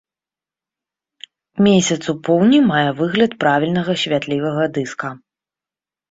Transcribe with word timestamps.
Месяц 1.65 1.97
у 2.13 2.15
поўні 2.29 2.59
мае 2.71 2.87
выгляд 3.01 3.31
правільнага 3.43 3.93
святлівага 4.05 4.63
дыска. 4.79 5.07